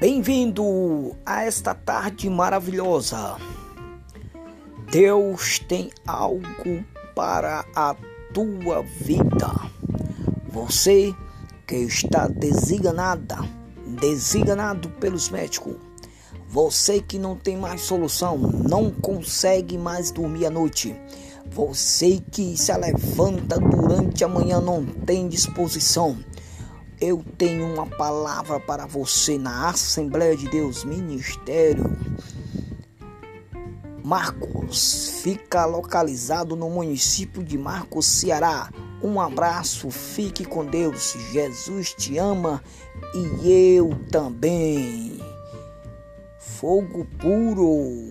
[0.00, 3.36] Bem-vindo a esta tarde maravilhosa.
[4.92, 6.84] Deus tem algo
[7.16, 7.96] para a
[8.32, 9.50] tua vida.
[10.52, 11.12] Você
[11.66, 13.38] que está designada,
[14.00, 15.74] designado pelos médicos.
[16.46, 20.94] Você que não tem mais solução, não consegue mais dormir à noite.
[21.50, 26.16] Você que se levanta durante a manhã não tem disposição
[27.00, 31.96] eu tenho uma palavra para você na Assembleia de Deus Ministério.
[34.02, 38.70] Marcos fica localizado no município de Marcos, Ceará.
[39.02, 41.14] Um abraço, fique com Deus.
[41.30, 42.62] Jesus te ama
[43.14, 45.20] e eu também.
[46.38, 48.07] Fogo puro.